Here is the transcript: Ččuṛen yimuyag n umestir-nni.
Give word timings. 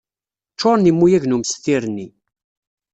Ččuṛen 0.53 0.87
yimuyag 0.87 1.23
n 1.27 1.35
umestir-nni. 1.35 2.07